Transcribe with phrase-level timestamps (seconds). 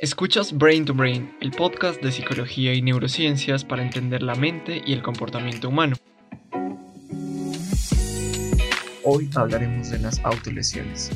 [0.00, 4.92] Escuchas Brain to Brain, el podcast de psicología y neurociencias para entender la mente y
[4.92, 5.96] el comportamiento humano.
[9.02, 11.10] Hoy hablaremos de las autolesiones.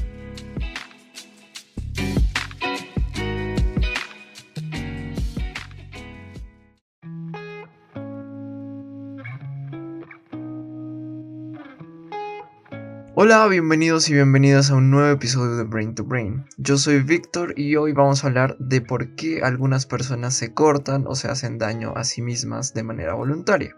[13.25, 16.45] Hola, bienvenidos y bienvenidas a un nuevo episodio de Brain to Brain.
[16.57, 21.05] Yo soy Víctor y hoy vamos a hablar de por qué algunas personas se cortan
[21.07, 23.77] o se hacen daño a sí mismas de manera voluntaria.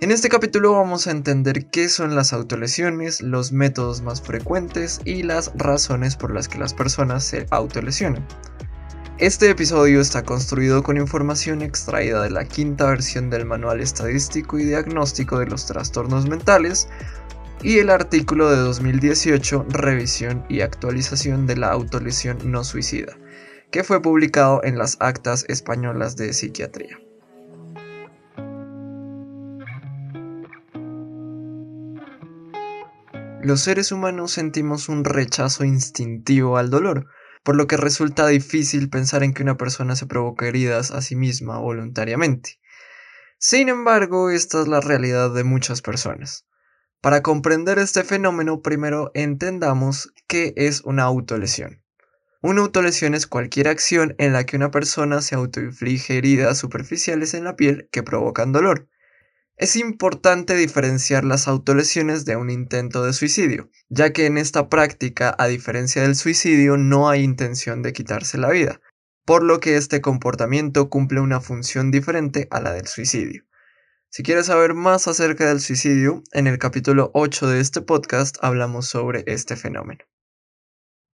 [0.00, 5.22] En este capítulo vamos a entender qué son las autolesiones, los métodos más frecuentes y
[5.22, 8.26] las razones por las que las personas se autolesionan.
[9.18, 14.64] Este episodio está construido con información extraída de la quinta versión del Manual Estadístico y
[14.64, 16.88] Diagnóstico de los Trastornos Mentales,
[17.62, 23.18] y el artículo de 2018 Revisión y actualización de la autolesión no suicida,
[23.70, 26.98] que fue publicado en las Actas Españolas de Psiquiatría.
[33.42, 37.06] Los seres humanos sentimos un rechazo instintivo al dolor,
[37.42, 41.16] por lo que resulta difícil pensar en que una persona se provoque heridas a sí
[41.16, 42.58] misma voluntariamente.
[43.38, 46.46] Sin embargo, esta es la realidad de muchas personas.
[47.00, 51.82] Para comprender este fenómeno, primero entendamos qué es una autolesión.
[52.42, 57.44] Una autolesión es cualquier acción en la que una persona se autoinflige heridas superficiales en
[57.44, 58.86] la piel que provocan dolor.
[59.56, 65.34] Es importante diferenciar las autolesiones de un intento de suicidio, ya que en esta práctica,
[65.38, 68.80] a diferencia del suicidio, no hay intención de quitarse la vida,
[69.24, 73.44] por lo que este comportamiento cumple una función diferente a la del suicidio.
[74.12, 78.88] Si quieres saber más acerca del suicidio, en el capítulo 8 de este podcast hablamos
[78.88, 80.04] sobre este fenómeno.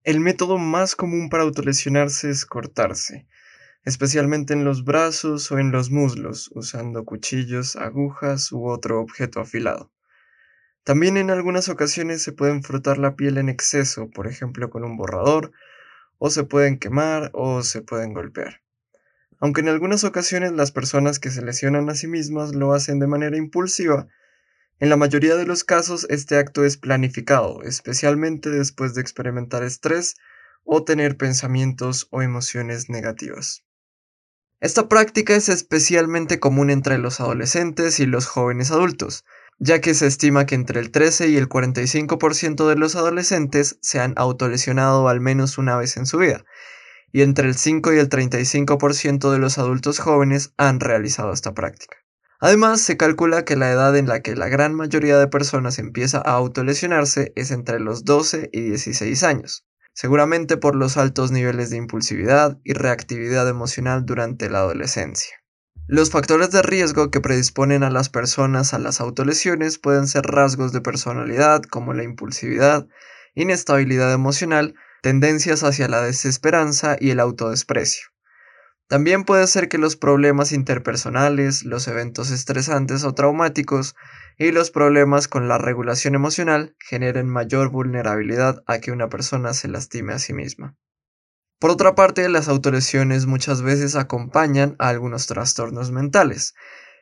[0.03, 3.27] El método más común para autolesionarse es cortarse,
[3.83, 9.91] especialmente en los brazos o en los muslos, usando cuchillos, agujas u otro objeto afilado.
[10.83, 14.97] También en algunas ocasiones se pueden frotar la piel en exceso, por ejemplo con un
[14.97, 15.51] borrador,
[16.17, 18.63] o se pueden quemar o se pueden golpear.
[19.39, 23.07] Aunque en algunas ocasiones las personas que se lesionan a sí mismas lo hacen de
[23.07, 24.07] manera impulsiva,
[24.79, 30.15] en la mayoría de los casos este acto es planificado, especialmente después de experimentar estrés
[30.63, 33.63] o tener pensamientos o emociones negativas.
[34.59, 39.23] Esta práctica es especialmente común entre los adolescentes y los jóvenes adultos,
[39.59, 43.99] ya que se estima que entre el 13 y el 45% de los adolescentes se
[43.99, 46.43] han autolesionado al menos una vez en su vida,
[47.11, 51.97] y entre el 5 y el 35% de los adultos jóvenes han realizado esta práctica.
[52.39, 56.19] Además, se calcula que la edad en la que la gran mayoría de personas empieza
[56.19, 61.77] a autolesionarse es entre los 12 y 16 años, seguramente por los altos niveles de
[61.77, 65.35] impulsividad y reactividad emocional durante la adolescencia.
[65.87, 70.73] Los factores de riesgo que predisponen a las personas a las autolesiones pueden ser rasgos
[70.73, 72.87] de personalidad como la impulsividad,
[73.33, 74.75] inestabilidad emocional
[75.07, 78.07] tendencias hacia la desesperanza y el autodesprecio.
[78.89, 83.95] También puede ser que los problemas interpersonales, los eventos estresantes o traumáticos
[84.37, 89.69] y los problemas con la regulación emocional generen mayor vulnerabilidad a que una persona se
[89.69, 90.75] lastime a sí misma.
[91.57, 96.53] Por otra parte, las autolesiones muchas veces acompañan a algunos trastornos mentales,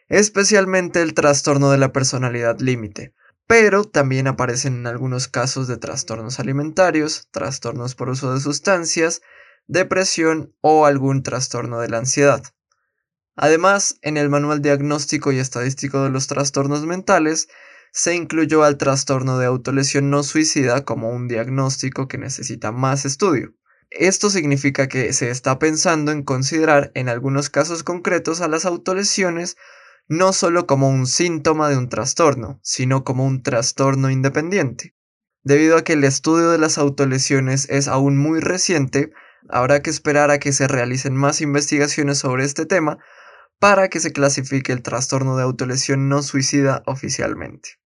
[0.09, 3.15] especialmente el trastorno de la personalidad límite,
[3.47, 9.21] pero también aparecen en algunos casos de trastornos alimentarios, trastornos por uso de sustancias,
[9.67, 12.43] depresión o algún trastorno de la ansiedad.
[13.35, 17.49] Además, en el Manual Diagnóstico y Estadístico de los Trastornos Mentales,
[17.91, 23.53] se incluyó al trastorno de autolesión no suicida como un diagnóstico que necesita más estudio.
[23.89, 29.55] Esto significa que se está pensando en considerar en algunos casos concretos a las autolesiones
[30.07, 34.95] no solo como un síntoma de un trastorno, sino como un trastorno independiente.
[35.43, 39.11] Debido a que el estudio de las autolesiones es aún muy reciente,
[39.49, 42.97] habrá que esperar a que se realicen más investigaciones sobre este tema
[43.59, 47.79] para que se clasifique el trastorno de autolesión no suicida oficialmente.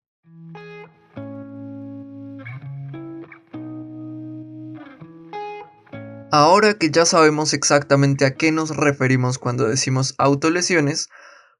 [6.31, 11.09] Ahora que ya sabemos exactamente a qué nos referimos cuando decimos autolesiones,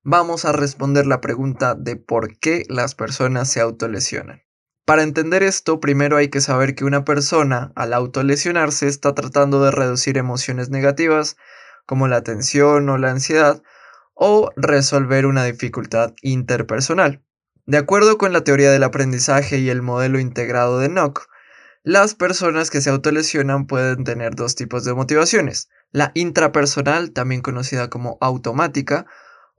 [0.04, 4.44] vamos a responder la pregunta de por qué las personas se autolesionan.
[4.86, 9.72] Para entender esto, primero hay que saber que una persona, al autolesionarse, está tratando de
[9.72, 11.38] reducir emociones negativas,
[11.86, 13.62] como la tensión o la ansiedad,
[14.13, 17.24] o resolver una dificultad interpersonal.
[17.66, 21.28] De acuerdo con la teoría del aprendizaje y el modelo integrado de Nock,
[21.84, 27.90] Las personas que se autolesionan pueden tener dos tipos de motivaciones, la intrapersonal, también conocida
[27.90, 29.06] como automática,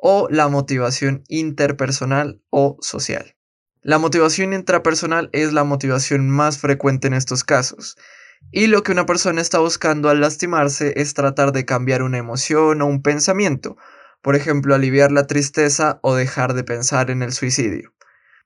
[0.01, 3.37] o la motivación interpersonal o social.
[3.83, 7.97] La motivación intrapersonal es la motivación más frecuente en estos casos,
[8.51, 12.83] y lo que una persona está buscando al lastimarse es tratar de cambiar una emoción
[12.83, 13.77] o un pensamiento,
[14.23, 17.95] por ejemplo, aliviar la tristeza o dejar de pensar en el suicidio.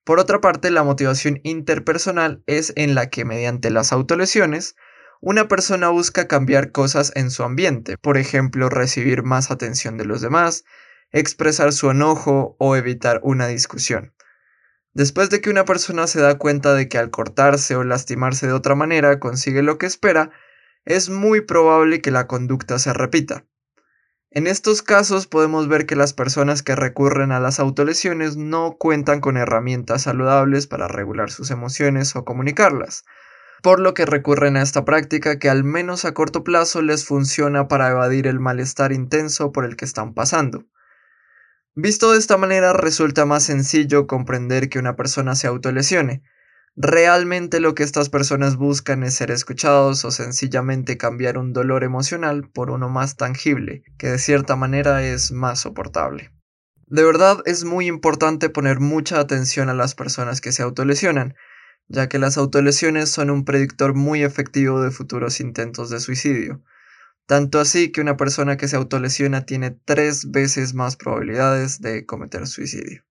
[0.05, 4.77] Por otra parte, la motivación interpersonal es en la que mediante las autolesiones,
[5.21, 10.21] una persona busca cambiar cosas en su ambiente, por ejemplo, recibir más atención de los
[10.21, 10.65] demás,
[11.15, 14.13] expresar su enojo o evitar una discusión.
[14.95, 18.53] Después de que una persona se da cuenta de que al cortarse o lastimarse de
[18.53, 20.31] otra manera consigue lo que espera,
[20.85, 23.45] es muy probable que la conducta se repita.
[24.33, 29.21] En estos casos podemos ver que las personas que recurren a las autolesiones no cuentan
[29.21, 33.05] con herramientas saludables para regular sus emociones o comunicarlas,
[33.63, 37.69] por lo que recurren a esta práctica que al menos a corto plazo les funciona
[37.69, 40.67] para evadir el malestar intenso por el que están pasando.
[41.75, 46.23] Visto de esta manera resulta más sencillo comprender que una persona se autolesione,
[46.77, 52.51] Realmente lo que estas personas buscan es ser escuchados o sencillamente cambiar un dolor emocional
[52.51, 56.33] por uno más tangible, que de cierta manera es más soportable.
[56.89, 61.37] De verdad es muy importante poner mucha atención a las personas que se autolesionan,
[61.87, 66.61] ya que las autolesiones son un predictor muy efectivo de futuros intentos de suicidio.
[67.27, 72.47] Tanto así que una persona que se autolesiona tiene tres veces más probabilidades de cometer
[72.47, 73.03] suicidio.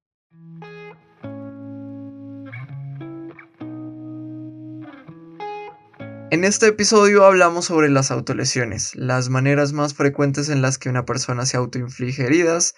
[6.30, 11.04] En este episodio hablamos sobre las autolesiones, las maneras más frecuentes en las que una
[11.04, 12.74] persona se autoinflige heridas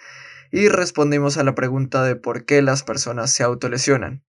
[0.51, 4.25] y respondimos a la pregunta de por qué las personas se autolesionan.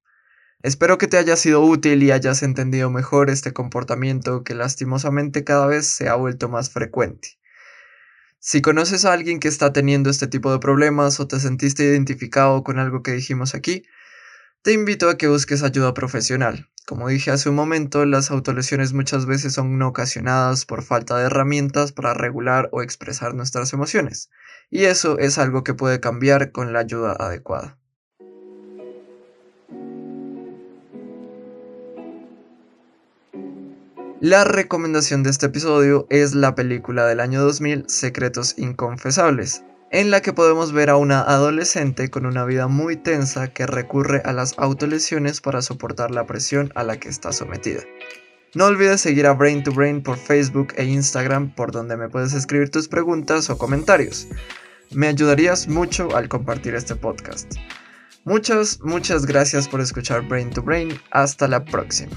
[0.64, 5.68] Espero que te haya sido útil y hayas entendido mejor este comportamiento que lastimosamente cada
[5.68, 7.38] vez se ha vuelto más frecuente.
[8.40, 12.64] Si conoces a alguien que está teniendo este tipo de problemas o te sentiste identificado
[12.64, 13.84] con algo que dijimos aquí,
[14.62, 16.70] te invito a que busques ayuda profesional.
[16.86, 21.92] Como dije hace un momento, las autolesiones muchas veces son ocasionadas por falta de herramientas
[21.92, 24.30] para regular o expresar nuestras emociones,
[24.70, 27.80] y eso es algo que puede cambiar con la ayuda adecuada.
[34.22, 40.22] La recomendación de este episodio es la película del año 2000 Secretos Inconfesables, en la
[40.22, 44.58] que podemos ver a una adolescente con una vida muy tensa que recurre a las
[44.58, 47.82] autolesiones para soportar la presión a la que está sometida.
[48.54, 52.34] No olvides seguir a Brain to Brain por Facebook e Instagram por donde me puedes
[52.34, 54.30] escribir tus preguntas o comentarios.
[54.92, 57.56] Me ayudarías mucho al compartir este podcast.
[58.24, 60.98] Muchas, muchas gracias por escuchar Brain to Brain.
[61.12, 62.16] Hasta la próxima.